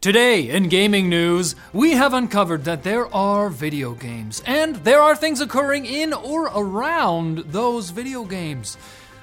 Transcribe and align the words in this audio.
Today, 0.00 0.48
in 0.48 0.70
gaming 0.70 1.10
news, 1.10 1.54
we 1.74 1.90
have 1.90 2.14
uncovered 2.14 2.64
that 2.64 2.84
there 2.84 3.14
are 3.14 3.50
video 3.50 3.92
games, 3.92 4.42
and 4.46 4.76
there 4.76 5.02
are 5.02 5.14
things 5.14 5.42
occurring 5.42 5.84
in 5.84 6.14
or 6.14 6.46
around 6.46 7.40
those 7.48 7.90
video 7.90 8.24
games. 8.24 8.78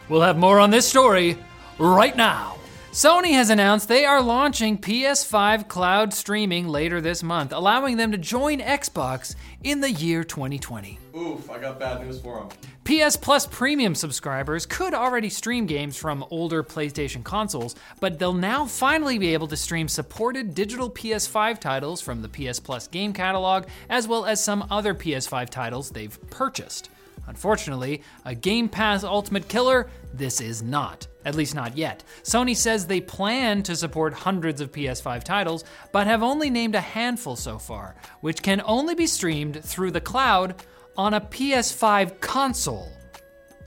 We'll 0.08 0.22
have 0.22 0.38
more 0.38 0.60
on 0.60 0.70
this 0.70 0.88
story 0.88 1.36
right 1.80 2.16
now. 2.16 2.58
Sony 2.98 3.34
has 3.34 3.52
announced 3.52 3.88
they 3.88 4.06
are 4.06 4.24
launching 4.24 4.76
PS5 4.76 5.68
cloud 5.68 6.12
streaming 6.12 6.68
later 6.68 7.00
this 7.00 7.22
month, 7.22 7.54
allowing 7.54 7.96
them 7.96 8.12
to 8.12 8.18
join 8.18 8.58
Xbox 8.58 9.36
in 9.64 9.82
the 9.82 9.92
year 9.92 10.24
2020. 10.24 10.98
Oof, 11.16 11.48
I 11.48 11.60
got 11.60 11.80
bad 11.80 12.04
news 12.04 12.20
for 12.20 12.40
him. 12.40 12.50
PS 12.86 13.16
Plus 13.16 13.46
Premium 13.46 13.94
subscribers 13.94 14.66
could 14.66 14.96
already 14.96 15.30
stream 15.30 15.68
games 15.68 15.96
from 15.96 16.26
older 16.32 16.64
PlayStation 16.64 17.24
consoles, 17.24 17.76
but 18.00 18.18
they'll 18.18 18.34
now 18.34 18.66
finally 18.66 19.20
be 19.20 19.32
able 19.32 19.48
to 19.50 19.56
stream 19.56 19.88
supported 19.88 20.56
digital 20.56 20.90
PS5 20.90 21.60
titles 21.60 22.02
from 22.02 22.24
the 22.24 22.30
PS 22.30 22.60
Plus 22.60 22.88
game 22.88 23.14
catalog, 23.14 23.66
as 23.90 24.08
well 24.08 24.26
as 24.26 24.44
some 24.44 24.66
other 24.72 24.96
PS5 24.96 25.52
titles 25.52 25.92
they've 25.92 26.18
purchased. 26.32 26.90
Unfortunately, 27.28 28.02
a 28.26 28.34
Game 28.34 28.70
Pass 28.70 29.04
Ultimate 29.04 29.48
Killer, 29.48 29.90
this 30.14 30.42
is 30.42 30.64
not. 30.64 31.08
At 31.26 31.36
least 31.36 31.56
not 31.56 31.78
yet. 31.78 32.04
Sony 32.24 32.56
says 32.56 32.88
they 32.88 33.02
plan 33.02 33.62
to 33.64 33.76
support 33.76 34.14
hundreds 34.14 34.62
of 34.62 34.72
PS5 34.72 35.24
titles, 35.24 35.66
but 35.92 36.08
have 36.08 36.24
only 36.24 36.50
named 36.50 36.74
a 36.74 36.82
handful 36.82 37.36
so 37.36 37.60
far, 37.60 37.96
which 38.22 38.42
can 38.42 38.62
only 38.66 38.96
be 38.96 39.08
streamed 39.08 39.62
through 39.64 39.92
the 39.92 40.00
cloud 40.02 40.56
on 40.96 41.14
a 41.14 41.22
PS5 41.22 42.22
console. 42.22 42.92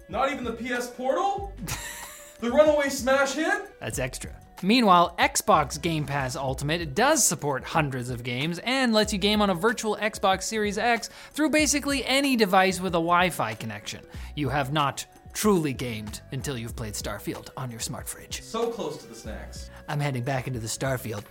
Not 0.08 0.32
even 0.32 0.44
the 0.44 0.52
PS 0.52 0.88
Portal? 0.88 1.52
the 2.40 2.50
runaway 2.50 2.88
smash 2.88 3.34
hit? 3.34 3.78
That's 3.78 3.98
extra. 3.98 4.39
Meanwhile, 4.62 5.14
Xbox 5.18 5.80
Game 5.80 6.04
Pass 6.04 6.36
Ultimate 6.36 6.94
does 6.94 7.24
support 7.24 7.64
hundreds 7.64 8.10
of 8.10 8.22
games 8.22 8.58
and 8.64 8.92
lets 8.92 9.12
you 9.12 9.18
game 9.18 9.40
on 9.40 9.50
a 9.50 9.54
virtual 9.54 9.96
Xbox 9.96 10.42
Series 10.42 10.76
X 10.76 11.08
through 11.32 11.50
basically 11.50 12.04
any 12.04 12.36
device 12.36 12.80
with 12.80 12.94
a 12.94 13.00
Wi 13.00 13.30
Fi 13.30 13.54
connection. 13.54 14.04
You 14.34 14.50
have 14.50 14.72
not 14.72 15.06
truly 15.32 15.72
gamed 15.72 16.20
until 16.32 16.58
you've 16.58 16.76
played 16.76 16.94
Starfield 16.94 17.48
on 17.56 17.70
your 17.70 17.80
smart 17.80 18.08
fridge. 18.08 18.42
So 18.42 18.68
close 18.70 18.98
to 18.98 19.06
the 19.06 19.14
snacks. 19.14 19.70
I'm 19.88 20.00
heading 20.00 20.24
back 20.24 20.46
into 20.46 20.60
the 20.60 20.66
Starfield. 20.66 21.24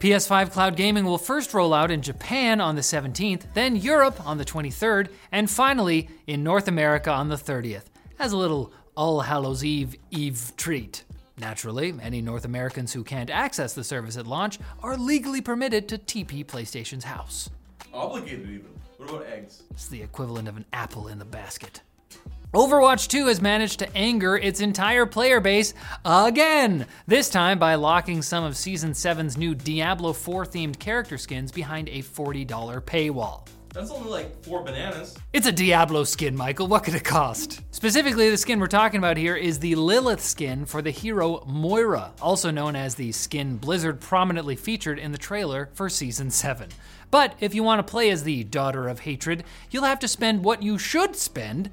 PS5 0.00 0.52
cloud 0.52 0.76
gaming 0.76 1.04
will 1.04 1.18
first 1.18 1.52
roll 1.52 1.74
out 1.74 1.90
in 1.90 2.00
Japan 2.00 2.60
on 2.60 2.76
the 2.76 2.82
17th, 2.82 3.52
then 3.52 3.74
Europe 3.74 4.24
on 4.24 4.38
the 4.38 4.44
23rd, 4.44 5.08
and 5.32 5.50
finally 5.50 6.08
in 6.28 6.44
North 6.44 6.68
America 6.68 7.10
on 7.10 7.28
the 7.28 7.36
30th, 7.36 7.84
as 8.18 8.32
a 8.32 8.36
little 8.36 8.72
All 8.96 9.20
Hallows 9.20 9.64
Eve 9.64 9.96
Eve 10.10 10.52
treat. 10.56 11.02
Naturally, 11.40 11.94
any 12.02 12.20
North 12.20 12.44
Americans 12.44 12.92
who 12.92 13.04
can't 13.04 13.30
access 13.30 13.72
the 13.72 13.84
service 13.84 14.16
at 14.16 14.26
launch 14.26 14.58
are 14.82 14.96
legally 14.96 15.40
permitted 15.40 15.88
to 15.88 15.98
TP 15.98 16.44
PlayStation's 16.44 17.04
house. 17.04 17.50
Obligated 17.94 18.48
even. 18.48 18.66
What 18.96 19.10
about 19.10 19.26
eggs? 19.26 19.62
It's 19.70 19.88
the 19.88 20.02
equivalent 20.02 20.48
of 20.48 20.56
an 20.56 20.64
apple 20.72 21.08
in 21.08 21.18
the 21.18 21.24
basket. 21.24 21.82
Overwatch 22.54 23.08
2 23.08 23.26
has 23.26 23.42
managed 23.42 23.78
to 23.80 23.96
anger 23.96 24.36
its 24.36 24.60
entire 24.60 25.04
player 25.04 25.38
base 25.38 25.74
again, 26.04 26.86
this 27.06 27.28
time 27.28 27.58
by 27.58 27.74
locking 27.74 28.22
some 28.22 28.42
of 28.42 28.56
Season 28.56 28.92
7's 28.92 29.36
new 29.36 29.54
Diablo 29.54 30.14
4 30.14 30.46
themed 30.46 30.78
character 30.78 31.18
skins 31.18 31.52
behind 31.52 31.88
a 31.90 31.98
$40 31.98 32.46
paywall. 32.80 33.46
That's 33.72 33.90
only 33.90 34.10
like 34.10 34.42
four 34.42 34.62
bananas. 34.62 35.16
It's 35.32 35.46
a 35.46 35.52
Diablo 35.52 36.04
skin, 36.04 36.36
Michael. 36.36 36.66
What 36.66 36.84
could 36.84 36.94
it 36.94 37.04
cost? 37.04 37.60
Specifically, 37.70 38.30
the 38.30 38.36
skin 38.36 38.60
we're 38.60 38.66
talking 38.66 38.98
about 38.98 39.16
here 39.16 39.36
is 39.36 39.58
the 39.58 39.74
Lilith 39.74 40.22
skin 40.22 40.66
for 40.66 40.82
the 40.82 40.90
hero 40.90 41.44
Moira, 41.46 42.12
also 42.20 42.50
known 42.50 42.74
as 42.74 42.94
the 42.94 43.12
skin 43.12 43.56
Blizzard 43.56 44.00
prominently 44.00 44.56
featured 44.56 44.98
in 44.98 45.12
the 45.12 45.18
trailer 45.18 45.70
for 45.74 45.88
Season 45.88 46.30
7. 46.30 46.68
But 47.10 47.34
if 47.40 47.54
you 47.54 47.62
want 47.62 47.78
to 47.86 47.90
play 47.90 48.10
as 48.10 48.24
the 48.24 48.44
Daughter 48.44 48.88
of 48.88 49.00
Hatred, 49.00 49.44
you'll 49.70 49.84
have 49.84 50.00
to 50.00 50.08
spend 50.08 50.44
what 50.44 50.62
you 50.62 50.78
should 50.78 51.14
spend 51.14 51.70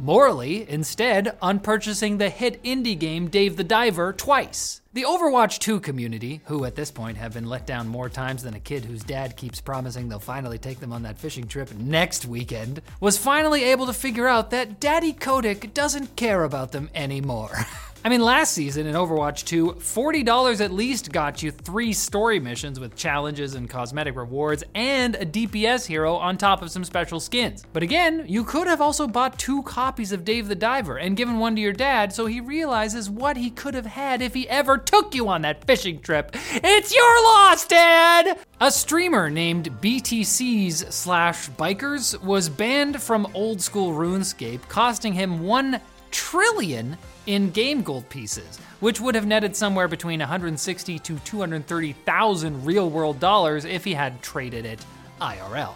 morally 0.00 0.68
instead 0.68 1.36
on 1.42 1.60
purchasing 1.60 2.18
the 2.18 2.30
hit 2.30 2.62
indie 2.62 2.98
game 2.98 3.28
Dave 3.28 3.56
the 3.56 3.64
Diver 3.64 4.12
twice. 4.12 4.80
The 4.92 5.04
Overwatch 5.04 5.60
2 5.60 5.78
community, 5.78 6.40
who 6.46 6.64
at 6.64 6.74
this 6.74 6.90
point 6.90 7.16
have 7.16 7.34
been 7.34 7.46
let 7.46 7.64
down 7.64 7.86
more 7.86 8.08
times 8.08 8.42
than 8.42 8.54
a 8.54 8.60
kid 8.60 8.84
whose 8.84 9.04
dad 9.04 9.36
keeps 9.36 9.60
promising 9.60 10.08
they'll 10.08 10.18
finally 10.18 10.58
take 10.58 10.80
them 10.80 10.92
on 10.92 11.02
that 11.02 11.18
fishing 11.18 11.46
trip 11.46 11.72
next 11.74 12.26
weekend, 12.26 12.82
was 12.98 13.16
finally 13.16 13.62
able 13.62 13.86
to 13.86 13.92
figure 13.92 14.26
out 14.26 14.50
that 14.50 14.80
Daddy 14.80 15.12
Kotick 15.12 15.72
doesn't 15.74 16.16
care 16.16 16.42
about 16.42 16.72
them 16.72 16.90
anymore. 16.92 17.52
I 18.02 18.08
mean, 18.08 18.22
last 18.22 18.54
season 18.54 18.86
in 18.86 18.94
Overwatch 18.94 19.44
2, 19.44 19.72
$40 19.72 20.62
at 20.62 20.72
least 20.72 21.12
got 21.12 21.42
you 21.42 21.50
three 21.50 21.92
story 21.92 22.40
missions 22.40 22.80
with 22.80 22.96
challenges 22.96 23.56
and 23.56 23.68
cosmetic 23.68 24.16
rewards 24.16 24.64
and 24.74 25.16
a 25.16 25.26
DPS 25.26 25.84
hero 25.84 26.14
on 26.14 26.38
top 26.38 26.62
of 26.62 26.70
some 26.70 26.82
special 26.82 27.20
skins. 27.20 27.66
But 27.74 27.82
again, 27.82 28.24
you 28.26 28.42
could 28.42 28.68
have 28.68 28.80
also 28.80 29.06
bought 29.06 29.38
two 29.38 29.62
copies 29.64 30.12
of 30.12 30.24
Dave 30.24 30.48
the 30.48 30.54
Diver 30.54 30.96
and 30.96 31.14
given 31.14 31.38
one 31.38 31.54
to 31.56 31.60
your 31.60 31.74
dad 31.74 32.10
so 32.10 32.24
he 32.24 32.40
realizes 32.40 33.10
what 33.10 33.36
he 33.36 33.50
could 33.50 33.74
have 33.74 33.84
had 33.84 34.22
if 34.22 34.32
he 34.32 34.48
ever 34.48 34.78
took 34.78 35.14
you 35.14 35.28
on 35.28 35.42
that 35.42 35.66
fishing 35.66 36.00
trip. 36.00 36.34
It's 36.52 36.94
your 36.94 37.24
loss, 37.34 37.66
Dad! 37.66 38.38
A 38.62 38.70
streamer 38.70 39.28
named 39.28 39.78
BTCs 39.82 40.90
slash 40.90 41.50
Bikers 41.50 42.18
was 42.22 42.48
banned 42.48 43.02
from 43.02 43.30
old 43.34 43.60
school 43.60 43.92
RuneScape, 43.92 44.66
costing 44.68 45.12
him 45.12 45.40
one 45.40 45.82
trillion 46.10 46.96
in 47.26 47.50
game 47.50 47.82
gold 47.82 48.08
pieces, 48.08 48.58
which 48.80 49.00
would 49.00 49.14
have 49.14 49.26
netted 49.26 49.54
somewhere 49.54 49.88
between 49.88 50.20
160 50.20 50.98
to 50.98 51.18
230,000 51.18 52.64
real 52.64 52.90
world 52.90 53.20
dollars 53.20 53.64
if 53.64 53.84
he 53.84 53.94
had 53.94 54.22
traded 54.22 54.64
it 54.64 54.84
IRL. 55.20 55.74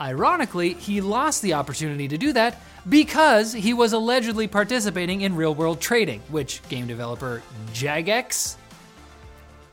Ironically, 0.00 0.74
he 0.74 1.00
lost 1.00 1.42
the 1.42 1.54
opportunity 1.54 2.06
to 2.08 2.16
do 2.16 2.32
that 2.32 2.60
because 2.88 3.52
he 3.52 3.74
was 3.74 3.92
allegedly 3.92 4.46
participating 4.46 5.22
in 5.22 5.34
real 5.34 5.54
world 5.54 5.80
trading, 5.80 6.20
which 6.28 6.66
game 6.68 6.86
developer 6.86 7.42
Jagex 7.72 8.56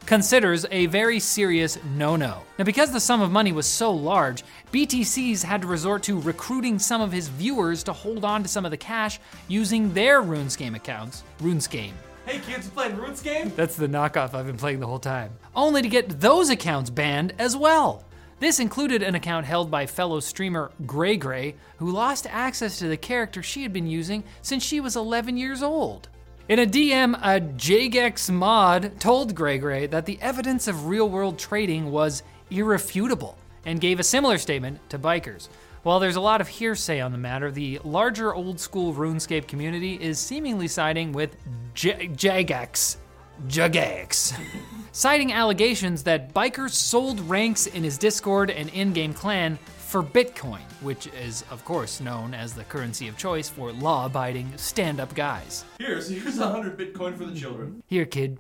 considers 0.06 0.66
a 0.72 0.86
very 0.88 1.20
serious 1.20 1.78
no 1.96 2.16
no. 2.16 2.42
Now, 2.58 2.66
because 2.66 2.92
the 2.92 3.00
sum 3.00 3.22
of 3.22 3.32
money 3.32 3.52
was 3.52 3.66
so 3.66 3.92
large, 3.92 4.44
BTCs 4.72 5.44
had 5.44 5.62
to 5.62 5.68
resort 5.68 6.04
to 6.04 6.20
recruiting 6.20 6.80
some 6.80 7.02
of 7.02 7.12
his 7.12 7.28
viewers 7.28 7.84
to 7.84 7.94
hold 7.94 8.24
on 8.24 8.44
to 8.44 8.50
some 8.50 8.66
of 8.66 8.72
the 8.72 8.78
cash 8.78 9.20
using 9.48 9.94
their 9.94 10.22
RuneScape 10.22 10.76
accounts. 10.76 11.24
RuneScape. 11.40 11.94
Hey 12.26 12.40
kids, 12.40 12.66
you 12.66 12.72
playing 12.72 12.96
RuneScape? 12.96 13.56
That's 13.56 13.76
the 13.76 13.88
knockoff 13.88 14.34
I've 14.34 14.48
been 14.48 14.58
playing 14.58 14.80
the 14.80 14.88
whole 14.88 15.00
time. 15.00 15.32
Only 15.56 15.82
to 15.82 15.90
get 15.90 16.20
those 16.22 16.50
accounts 16.50 16.90
banned 16.90 17.34
as 17.38 17.56
well. 17.56 18.04
This 18.40 18.60
included 18.60 19.02
an 19.02 19.16
account 19.16 19.46
held 19.46 19.72
by 19.72 19.86
fellow 19.86 20.20
streamer 20.20 20.72
Gray 20.86 21.16
Gray, 21.16 21.56
who 21.78 21.90
lost 21.90 22.28
access 22.30 22.80
to 22.80 22.88
the 22.88 22.98
character 22.98 23.42
she 23.42 23.64
had 23.64 23.72
been 23.72 23.88
using 23.88 24.24
since 24.42 24.62
she 24.62 24.80
was 24.80 24.96
11 24.96 25.38
years 25.38 25.64
old. 25.64 26.10
In 26.48 26.60
a 26.60 26.66
DM, 26.68 27.16
a 27.24 27.42
Jagex 27.42 28.30
mod 28.30 29.00
told 29.00 29.34
Gray 29.34 29.58
Gray 29.58 29.88
that 29.88 30.06
the 30.06 30.20
evidence 30.22 30.68
of 30.68 30.86
real 30.86 31.10
world 31.10 31.40
trading 31.40 31.90
was 31.90 32.22
irrefutable 32.52 33.36
and 33.66 33.82
gave 33.82 34.00
a 34.00 34.04
similar 34.04 34.38
statement 34.38 34.80
to 34.90 35.00
bikers. 35.00 35.48
While 35.82 36.00
there's 36.00 36.18
a 36.18 36.22
lot 36.22 36.42
of 36.42 36.48
hearsay 36.48 37.00
on 37.00 37.12
the 37.12 37.18
matter, 37.18 37.50
the 37.50 37.82
larger 37.84 38.32
old 38.36 38.60
school 38.60 38.94
RuneScape 38.94 39.48
community 39.48 39.96
is 39.96 40.20
seemingly 40.20 40.68
siding 40.68 41.14
with 41.14 41.36
J- 41.74 42.10
Jagex. 42.10 42.98
Jagex. 43.48 44.40
citing 44.92 45.34
allegations 45.34 46.04
that 46.04 46.32
bikers 46.32 46.74
sold 46.74 47.22
ranks 47.22 47.66
in 47.66 47.84
his 47.84 47.98
Discord 47.98 48.52
and 48.52 48.70
in 48.70 48.94
game 48.94 49.16
clan 49.16 49.58
for 49.96 50.04
Bitcoin, 50.04 50.60
which 50.82 51.08
is, 51.08 51.46
of 51.50 51.64
course, 51.64 52.02
known 52.02 52.34
as 52.34 52.54
the 52.54 52.66
currency 52.66 53.08
of 53.08 53.16
choice 53.16 53.48
for 53.48 53.72
law 53.72 54.06
abiding 54.08 54.52
stand 54.58 55.00
up 55.00 55.16
guys. 55.16 55.64
Here, 55.78 56.02
so 56.02 56.14
here's 56.14 56.38
a 56.38 56.50
hundred 56.50 56.78
Bitcoin 56.78 57.18
for 57.18 57.24
the 57.24 57.40
children. 57.40 57.82
Here, 57.88 58.04
kid, 58.04 58.38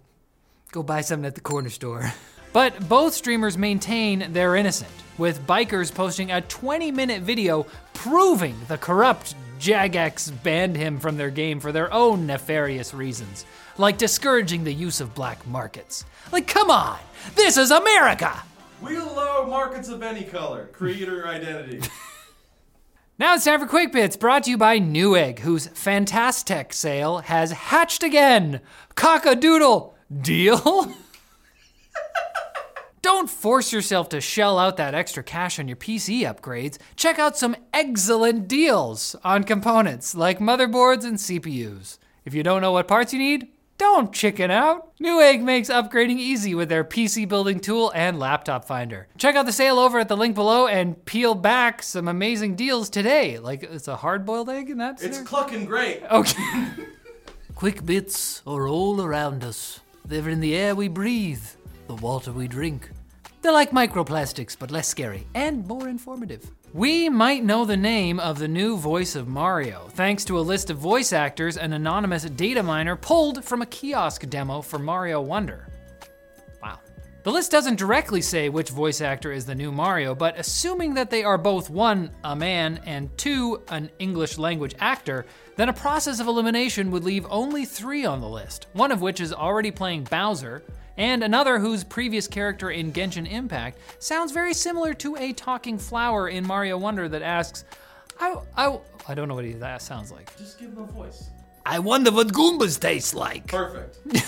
go 0.73 0.83
buy 0.83 0.99
something 0.99 1.25
at 1.25 1.33
the 1.35 1.39
corner 1.39 1.69
store. 1.69 2.11
But 2.51 2.89
both 2.89 3.13
streamers 3.13 3.57
maintain 3.57 4.33
they're 4.33 4.57
innocent, 4.57 4.91
with 5.17 5.47
bikers 5.47 5.93
posting 5.93 6.31
a 6.31 6.41
20 6.41 6.91
minute 6.91 7.21
video 7.21 7.67
proving 7.93 8.57
the 8.67 8.77
corrupt 8.77 9.35
Jagex 9.57 10.31
banned 10.43 10.75
him 10.75 10.99
from 10.99 11.15
their 11.15 11.29
game 11.29 11.61
for 11.61 11.71
their 11.71 11.91
own 11.93 12.27
nefarious 12.27 12.93
reasons, 12.93 13.45
like 13.77 13.97
discouraging 13.97 14.65
the 14.65 14.73
use 14.73 14.99
of 14.99 15.15
black 15.15 15.47
markets. 15.47 16.03
Like, 16.33 16.47
come 16.47 16.69
on, 16.69 16.99
this 17.35 17.55
is 17.55 17.71
America! 17.71 18.43
We 18.81 18.97
allow 18.97 19.45
markets 19.45 19.89
of 19.89 20.03
any 20.03 20.23
color. 20.23 20.69
Creator 20.73 21.27
identity. 21.27 21.81
Now 23.17 23.35
it's 23.35 23.45
time 23.45 23.61
for 23.61 23.65
Quick 23.65 23.93
Bits, 23.93 24.17
brought 24.17 24.43
to 24.43 24.49
you 24.49 24.57
by 24.57 24.77
Newegg, 24.77 25.39
whose 25.39 25.69
FantasTech 25.69 26.73
sale 26.73 27.19
has 27.19 27.53
hatched 27.53 28.03
again. 28.03 28.59
Cock-a-doodle 28.95 29.95
deal? 30.21 30.93
Don't 33.01 33.29
force 33.29 33.71
yourself 33.71 34.09
to 34.09 34.19
shell 34.19 34.59
out 34.59 34.75
that 34.75 34.93
extra 34.93 35.23
cash 35.23 35.59
on 35.59 35.69
your 35.69 35.77
PC 35.77 36.23
upgrades. 36.23 36.77
Check 36.97 37.17
out 37.17 37.37
some 37.37 37.55
excellent 37.71 38.49
deals 38.49 39.15
on 39.23 39.45
components 39.45 40.13
like 40.13 40.39
motherboards 40.39 41.05
and 41.05 41.15
CPUs. 41.15 41.99
If 42.25 42.33
you 42.33 42.43
don't 42.43 42.61
know 42.61 42.73
what 42.73 42.89
parts 42.89 43.13
you 43.13 43.19
need, 43.19 43.47
Don't 43.77 44.13
chicken 44.13 44.51
out. 44.51 44.97
Newegg 44.99 45.41
makes 45.41 45.69
upgrading 45.69 46.17
easy 46.17 46.55
with 46.55 46.69
their 46.69 46.85
PC 46.85 47.27
building 47.27 47.59
tool 47.59 47.91
and 47.93 48.17
laptop 48.17 48.65
finder. 48.65 49.07
Check 49.17 49.35
out 49.35 49.45
the 49.45 49.51
sale 49.51 49.79
over 49.79 49.99
at 49.99 50.07
the 50.07 50.15
link 50.15 50.33
below 50.33 50.67
and 50.67 51.03
peel 51.03 51.35
back 51.35 51.83
some 51.83 52.07
amazing 52.07 52.55
deals 52.55 52.89
today. 52.89 53.37
Like 53.37 53.63
it's 53.63 53.89
a 53.89 53.97
hard-boiled 53.97 54.49
egg 54.49 54.69
in 54.69 54.77
that. 54.77 55.03
It's 55.03 55.21
clucking 55.21 55.65
great. 55.65 56.03
Okay. 56.09 56.67
Quick 57.55 57.85
bits 57.85 58.41
are 58.47 58.67
all 58.67 59.01
around 59.01 59.43
us. 59.43 59.81
They're 60.05 60.29
in 60.29 60.39
the 60.39 60.55
air 60.55 60.73
we 60.73 60.87
breathe, 60.87 61.43
the 61.87 61.95
water 61.95 62.31
we 62.31 62.47
drink. 62.47 62.89
They're 63.41 63.51
like 63.51 63.71
microplastics, 63.71 64.55
but 64.57 64.71
less 64.71 64.87
scary 64.87 65.27
and 65.33 65.67
more 65.67 65.87
informative. 65.89 66.49
We 66.75 67.07
might 67.07 67.45
know 67.45 67.63
the 67.63 67.77
name 67.77 68.19
of 68.19 68.37
the 68.37 68.49
new 68.49 68.75
voice 68.75 69.15
of 69.15 69.29
Mario, 69.29 69.87
thanks 69.93 70.25
to 70.25 70.37
a 70.37 70.41
list 70.41 70.69
of 70.69 70.77
voice 70.77 71.13
actors 71.13 71.55
an 71.55 71.71
anonymous 71.71 72.25
data 72.25 72.61
miner 72.61 72.97
pulled 72.97 73.45
from 73.45 73.61
a 73.61 73.65
kiosk 73.65 74.27
demo 74.27 74.61
for 74.61 74.77
Mario 74.77 75.21
Wonder. 75.21 75.69
Wow. 76.61 76.79
The 77.23 77.31
list 77.31 77.49
doesn't 77.49 77.79
directly 77.79 78.19
say 78.19 78.49
which 78.49 78.71
voice 78.71 78.99
actor 78.99 79.31
is 79.31 79.45
the 79.45 79.55
new 79.55 79.71
Mario, 79.71 80.13
but 80.13 80.37
assuming 80.37 80.95
that 80.95 81.09
they 81.09 81.23
are 81.23 81.37
both 81.37 81.69
one, 81.69 82.11
a 82.25 82.35
man, 82.35 82.81
and 82.85 83.17
two, 83.17 83.63
an 83.69 83.89
English 83.99 84.37
language 84.37 84.75
actor, 84.79 85.25
then 85.55 85.69
a 85.69 85.73
process 85.73 86.19
of 86.19 86.27
elimination 86.27 86.91
would 86.91 87.05
leave 87.05 87.25
only 87.29 87.63
three 87.63 88.03
on 88.03 88.19
the 88.19 88.27
list, 88.27 88.67
one 88.73 88.91
of 88.91 89.01
which 89.01 89.21
is 89.21 89.31
already 89.31 89.71
playing 89.71 90.03
Bowser, 90.03 90.61
and 90.97 91.23
another 91.23 91.59
whose 91.59 91.83
previous 91.83 92.27
character 92.27 92.71
in 92.71 92.91
Genshin 92.91 93.29
Impact 93.29 93.77
sounds 93.99 94.31
very 94.31 94.53
similar 94.53 94.93
to 94.95 95.15
a 95.17 95.33
talking 95.33 95.77
flower 95.77 96.29
in 96.29 96.45
Mario 96.45 96.77
Wonder 96.77 97.07
that 97.09 97.21
asks, 97.21 97.65
I, 98.19 98.35
I, 98.55 98.79
I 99.07 99.13
don't 99.13 99.27
know 99.27 99.35
what 99.35 99.45
he, 99.45 99.53
that 99.53 99.81
sounds 99.81 100.11
like. 100.11 100.35
Just 100.37 100.59
give 100.59 100.71
him 100.71 100.79
a 100.79 100.85
voice. 100.85 101.29
I 101.65 101.79
wonder 101.79 102.11
what 102.11 102.27
Goombas 102.27 102.79
taste 102.79 103.15
like. 103.15 103.47
Perfect. 103.47 103.97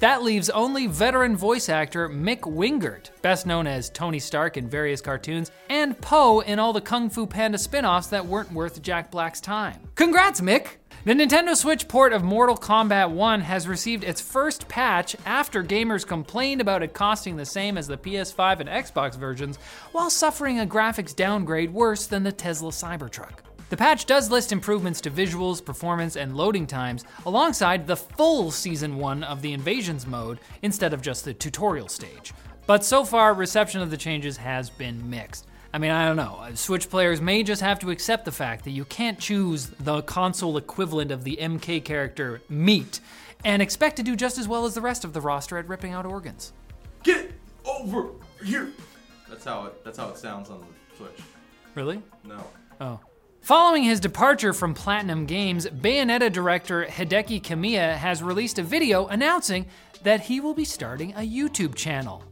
That 0.00 0.24
leaves 0.24 0.50
only 0.50 0.88
veteran 0.88 1.36
voice 1.36 1.68
actor 1.68 2.08
Mick 2.08 2.40
Wingert, 2.40 3.10
best 3.22 3.46
known 3.46 3.66
as 3.66 3.88
Tony 3.88 4.18
Stark 4.18 4.56
in 4.56 4.68
various 4.68 5.00
cartoons, 5.00 5.52
and 5.70 5.98
Po 6.00 6.40
in 6.40 6.58
all 6.58 6.72
the 6.72 6.80
Kung 6.80 7.08
Fu 7.08 7.26
Panda 7.26 7.58
spin 7.58 7.84
offs 7.84 8.08
that 8.08 8.26
weren't 8.26 8.52
worth 8.52 8.82
Jack 8.82 9.12
Black's 9.12 9.40
time. 9.40 9.80
Congrats, 9.94 10.40
Mick! 10.40 10.66
The 11.04 11.12
Nintendo 11.12 11.54
Switch 11.54 11.86
port 11.86 12.14
of 12.14 12.24
Mortal 12.24 12.56
Kombat 12.56 13.10
1 13.10 13.42
has 13.42 13.68
received 13.68 14.04
its 14.04 14.22
first 14.22 14.68
patch 14.68 15.14
after 15.26 15.62
gamers 15.62 16.06
complained 16.06 16.62
about 16.62 16.82
it 16.82 16.94
costing 16.94 17.36
the 17.36 17.44
same 17.44 17.76
as 17.76 17.86
the 17.86 17.98
PS5 17.98 18.60
and 18.60 18.70
Xbox 18.70 19.14
versions 19.14 19.58
while 19.92 20.08
suffering 20.08 20.60
a 20.60 20.66
graphics 20.66 21.14
downgrade 21.14 21.74
worse 21.74 22.06
than 22.06 22.22
the 22.22 22.32
Tesla 22.32 22.70
Cybertruck. 22.70 23.40
The 23.68 23.76
patch 23.76 24.06
does 24.06 24.30
list 24.30 24.50
improvements 24.50 25.02
to 25.02 25.10
visuals, 25.10 25.62
performance, 25.62 26.16
and 26.16 26.38
loading 26.38 26.66
times, 26.66 27.04
alongside 27.26 27.86
the 27.86 27.96
full 27.96 28.50
Season 28.50 28.96
1 28.96 29.24
of 29.24 29.42
the 29.42 29.52
Invasions 29.52 30.06
mode 30.06 30.40
instead 30.62 30.94
of 30.94 31.02
just 31.02 31.26
the 31.26 31.34
tutorial 31.34 31.88
stage. 31.88 32.32
But 32.66 32.84
so 32.84 33.04
far, 33.04 33.34
reception 33.34 33.82
of 33.82 33.90
the 33.90 33.96
changes 33.96 34.38
has 34.38 34.70
been 34.70 35.10
mixed. 35.10 35.46
I 35.74 35.78
mean, 35.78 35.90
I 35.90 36.06
don't 36.06 36.16
know. 36.16 36.38
Uh, 36.40 36.54
Switch 36.54 36.88
players 36.88 37.20
may 37.20 37.42
just 37.42 37.60
have 37.60 37.78
to 37.80 37.90
accept 37.90 38.24
the 38.24 38.32
fact 38.32 38.64
that 38.64 38.70
you 38.70 38.84
can't 38.84 39.18
choose 39.18 39.66
the 39.80 40.02
console 40.02 40.56
equivalent 40.56 41.10
of 41.10 41.24
the 41.24 41.36
MK 41.36 41.84
character 41.84 42.40
Meat 42.48 43.00
and 43.44 43.60
expect 43.60 43.96
to 43.96 44.02
do 44.02 44.16
just 44.16 44.38
as 44.38 44.48
well 44.48 44.64
as 44.64 44.74
the 44.74 44.80
rest 44.80 45.04
of 45.04 45.12
the 45.12 45.20
roster 45.20 45.58
at 45.58 45.68
ripping 45.68 45.92
out 45.92 46.06
organs. 46.06 46.52
Get 47.02 47.32
over 47.64 48.10
here. 48.44 48.72
That's 49.28 49.44
how 49.44 49.66
it. 49.66 49.84
That's 49.84 49.98
how 49.98 50.08
it 50.08 50.16
sounds 50.16 50.48
on 50.48 50.60
the 50.60 50.96
Switch. 50.96 51.20
Really? 51.74 52.00
No. 52.22 52.46
Oh. 52.80 53.00
Following 53.40 53.82
his 53.82 54.00
departure 54.00 54.54
from 54.54 54.72
Platinum 54.72 55.26
Games, 55.26 55.66
Bayonetta 55.66 56.32
director 56.32 56.86
Hideki 56.86 57.42
Kamiya 57.42 57.96
has 57.96 58.22
released 58.22 58.58
a 58.58 58.62
video 58.62 59.06
announcing 59.08 59.66
that 60.02 60.20
he 60.22 60.40
will 60.40 60.54
be 60.54 60.64
starting 60.64 61.12
a 61.12 61.28
YouTube 61.28 61.74
channel. 61.74 62.22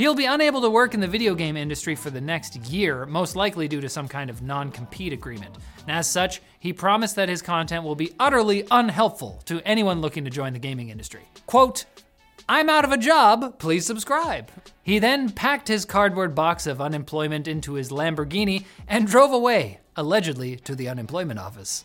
He'll 0.00 0.14
be 0.14 0.24
unable 0.24 0.62
to 0.62 0.70
work 0.70 0.94
in 0.94 1.00
the 1.00 1.06
video 1.06 1.34
game 1.34 1.58
industry 1.58 1.94
for 1.94 2.08
the 2.08 2.22
next 2.22 2.56
year, 2.56 3.04
most 3.04 3.36
likely 3.36 3.68
due 3.68 3.82
to 3.82 3.88
some 3.90 4.08
kind 4.08 4.30
of 4.30 4.40
non 4.40 4.70
compete 4.70 5.12
agreement. 5.12 5.54
And 5.82 5.90
as 5.90 6.08
such, 6.08 6.40
he 6.58 6.72
promised 6.72 7.16
that 7.16 7.28
his 7.28 7.42
content 7.42 7.84
will 7.84 7.94
be 7.94 8.14
utterly 8.18 8.66
unhelpful 8.70 9.42
to 9.44 9.60
anyone 9.60 10.00
looking 10.00 10.24
to 10.24 10.30
join 10.30 10.54
the 10.54 10.58
gaming 10.58 10.88
industry. 10.88 11.20
Quote, 11.44 11.84
I'm 12.48 12.70
out 12.70 12.86
of 12.86 12.92
a 12.92 12.96
job, 12.96 13.58
please 13.58 13.84
subscribe. 13.84 14.50
He 14.82 15.00
then 15.00 15.32
packed 15.32 15.68
his 15.68 15.84
cardboard 15.84 16.34
box 16.34 16.66
of 16.66 16.80
unemployment 16.80 17.46
into 17.46 17.74
his 17.74 17.90
Lamborghini 17.90 18.64
and 18.88 19.06
drove 19.06 19.34
away, 19.34 19.80
allegedly 19.96 20.56
to 20.56 20.74
the 20.74 20.88
unemployment 20.88 21.38
office. 21.38 21.84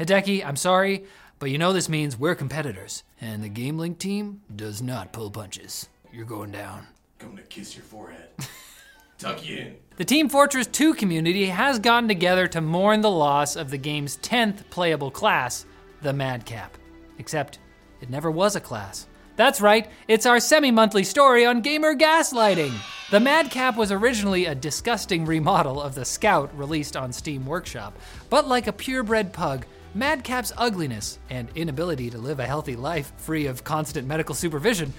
Hideki, 0.00 0.42
I'm 0.42 0.56
sorry, 0.56 1.04
but 1.38 1.50
you 1.50 1.58
know 1.58 1.74
this 1.74 1.90
means 1.90 2.18
we're 2.18 2.34
competitors, 2.34 3.02
and 3.20 3.44
the 3.44 3.50
GameLinked 3.50 3.98
team 3.98 4.40
does 4.56 4.80
not 4.80 5.12
pull 5.12 5.30
punches. 5.30 5.90
You're 6.10 6.24
going 6.24 6.52
down. 6.52 6.86
Coming 7.18 7.36
to 7.38 7.42
kiss 7.44 7.74
your 7.74 7.84
forehead. 7.84 8.28
Tuck 9.18 9.46
you 9.46 9.56
in. 9.56 9.76
The 9.96 10.04
Team 10.04 10.28
Fortress 10.28 10.66
2 10.66 10.94
community 10.94 11.46
has 11.46 11.78
gotten 11.78 12.08
together 12.08 12.46
to 12.48 12.60
mourn 12.60 13.00
the 13.00 13.10
loss 13.10 13.56
of 13.56 13.70
the 13.70 13.78
game's 13.78 14.18
10th 14.18 14.68
playable 14.68 15.10
class, 15.10 15.64
the 16.02 16.12
Madcap. 16.12 16.76
Except, 17.18 17.58
it 18.02 18.10
never 18.10 18.30
was 18.30 18.56
a 18.56 18.60
class. 18.60 19.06
That's 19.36 19.60
right, 19.60 19.88
it's 20.08 20.26
our 20.26 20.40
semi 20.40 20.70
monthly 20.70 21.04
story 21.04 21.46
on 21.46 21.62
gamer 21.62 21.94
gaslighting. 21.94 22.74
The 23.10 23.20
Madcap 23.20 23.76
was 23.76 23.92
originally 23.92 24.46
a 24.46 24.54
disgusting 24.54 25.24
remodel 25.24 25.80
of 25.80 25.94
the 25.94 26.04
Scout 26.04 26.56
released 26.58 26.96
on 26.96 27.12
Steam 27.12 27.46
Workshop, 27.46 27.98
but 28.28 28.48
like 28.48 28.66
a 28.66 28.72
purebred 28.72 29.32
pug, 29.32 29.64
Madcap's 29.96 30.52
ugliness 30.58 31.18
and 31.30 31.48
inability 31.54 32.10
to 32.10 32.18
live 32.18 32.38
a 32.38 32.44
healthy 32.44 32.76
life 32.76 33.14
free 33.16 33.46
of 33.46 33.64
constant 33.64 34.06
medical 34.06 34.34
supervision 34.34 34.92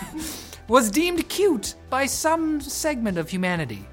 was 0.68 0.90
deemed 0.90 1.28
cute 1.28 1.76
by 1.88 2.04
some 2.04 2.60
segment 2.60 3.16
of 3.16 3.30
humanity. 3.30 3.86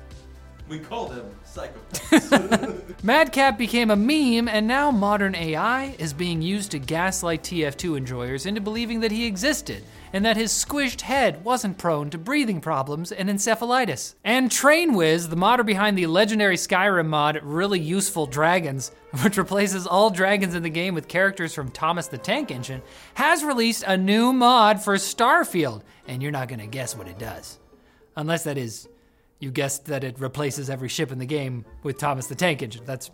We 0.68 0.80
call 0.80 1.10
them 1.10 1.30
psychopaths. 1.46 2.82
Madcap 3.04 3.60
became 3.60 3.92
a 3.92 3.96
meme, 3.96 4.48
and 4.48 4.66
now 4.66 4.90
modern 4.90 5.36
AI 5.36 5.96
is 6.00 6.12
being 6.12 6.42
used 6.42 6.72
to 6.72 6.80
gaslight 6.80 7.44
TF2 7.44 7.96
enjoyers 7.96 8.48
into 8.48 8.62
believing 8.62 9.02
that 9.02 9.12
he 9.12 9.28
existed 9.28 9.84
and 10.14 10.26
that 10.26 10.38
his 10.38 10.52
squished 10.52 11.02
head 11.02 11.44
wasn't 11.44 11.78
prone 11.78 12.10
to 12.10 12.18
breathing 12.18 12.62
problems 12.62 13.12
and 13.12 13.30
encephalitis. 13.30 14.16
And 14.24 14.50
TrainWiz, 14.50 15.30
the 15.30 15.36
modder 15.36 15.64
behind 15.64 15.98
the 15.98 16.08
legendary 16.08 16.58
Skyrim 16.58 17.08
mod 17.08 17.40
Really 17.44 17.80
Useful 17.80 18.26
Dragons, 18.26 18.92
which 19.24 19.38
replaces 19.38 19.88
all 19.88 20.10
dragons 20.10 20.56
in 20.56 20.64
the 20.64 20.70
game 20.70 20.94
with 20.94 21.08
characters 21.08 21.54
from 21.54 21.72
Thomas 21.72 22.08
the 22.08 22.18
Tank 22.18 22.52
Engine, 22.52 22.82
has 23.16 23.44
released 23.44 23.84
a 23.88 23.98
new 23.98 24.34
mod 24.34 24.82
for 24.82 24.96
Starfield, 24.96 25.82
and 26.08 26.22
you're 26.22 26.32
not 26.32 26.48
gonna 26.48 26.68
guess 26.68 26.96
what 26.96 27.08
it 27.08 27.20
does. 27.20 27.60
Unless 28.16 28.44
that 28.44 28.58
is, 28.58 28.88
you 29.40 29.52
guessed 29.52 29.86
that 29.86 30.04
it 30.04 30.20
replaces 30.20 30.70
every 30.70 30.90
ship 30.90 31.12
in 31.12 31.20
the 31.20 31.26
game 31.26 31.66
with 31.84 31.98
Thomas 31.98 32.28
the 32.28 32.36
Tank 32.36 32.62
Engine. 32.62 32.84
That's 32.86 33.10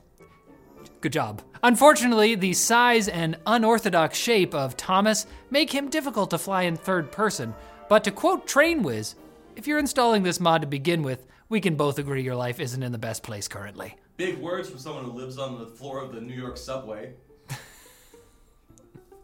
Good 1.01 1.13
job. 1.13 1.41
Unfortunately, 1.61 2.35
the 2.35 2.53
size 2.53 3.07
and 3.07 3.37
unorthodox 3.45 4.17
shape 4.17 4.55
of 4.55 4.75
Thomas 4.77 5.27
make 5.51 5.71
him 5.71 5.89
difficult 5.89 6.31
to 6.31 6.37
fly 6.37 6.63
in 6.63 6.75
third 6.75 7.11
person. 7.11 7.53
But 7.87 8.03
to 8.05 8.11
quote 8.11 8.47
TrainWiz, 8.47 9.15
if 9.55 9.67
you're 9.67 9.79
installing 9.79 10.23
this 10.23 10.39
mod 10.39 10.61
to 10.61 10.67
begin 10.67 11.03
with, 11.03 11.25
we 11.49 11.61
can 11.61 11.75
both 11.75 11.99
agree 11.99 12.23
your 12.23 12.35
life 12.35 12.59
isn't 12.59 12.81
in 12.81 12.91
the 12.91 12.97
best 12.97 13.23
place 13.23 13.47
currently. 13.47 13.95
Big 14.17 14.39
words 14.39 14.69
from 14.69 14.79
someone 14.79 15.05
who 15.05 15.11
lives 15.11 15.37
on 15.37 15.59
the 15.59 15.67
floor 15.67 16.01
of 16.01 16.13
the 16.13 16.21
New 16.21 16.33
York 16.33 16.57
subway. 16.57 17.13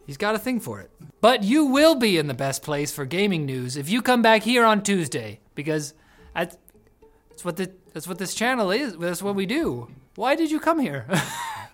He's 0.06 0.18
got 0.18 0.36
a 0.36 0.40
thing 0.40 0.60
for 0.60 0.80
it. 0.80 0.92
But 1.22 1.44
you 1.44 1.66
will 1.66 1.96
be 1.96 2.18
in 2.18 2.28
the 2.28 2.34
best 2.34 2.62
place 2.62 2.92
for 2.92 3.06
gaming 3.06 3.46
news 3.46 3.76
if 3.78 3.90
you 3.90 4.02
come 4.02 4.22
back 4.22 4.44
here 4.44 4.64
on 4.64 4.84
Tuesday, 4.84 5.40
because 5.56 5.94
that's, 6.36 6.58
that's 7.30 7.44
what 7.44 7.58
the, 7.58 7.72
that's 7.94 8.08
what 8.08 8.20
this 8.20 8.36
channel 8.36 8.72
is. 8.72 8.96
That's 8.98 9.22
what 9.22 9.36
we 9.36 9.46
do. 9.46 9.90
Why 10.16 10.36
did 10.36 10.52
you 10.52 10.60
come 10.60 10.80
here? 10.80 11.08